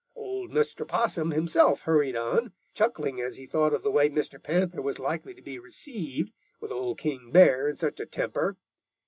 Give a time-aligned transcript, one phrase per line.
[0.15, 0.87] "Old Mr.
[0.87, 4.41] Possum himself hurried on, chuckling as he thought of the way Mr.
[4.41, 8.57] Panther was likely to be received, with Old King Bear in such a temper.